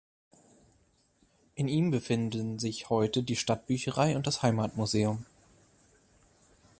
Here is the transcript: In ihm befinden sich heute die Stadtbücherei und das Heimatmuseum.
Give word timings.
In 1.53 1.67
ihm 1.67 1.91
befinden 1.91 2.57
sich 2.57 2.89
heute 2.89 3.21
die 3.21 3.35
Stadtbücherei 3.35 4.15
und 4.15 4.25
das 4.25 4.41
Heimatmuseum. 4.41 5.27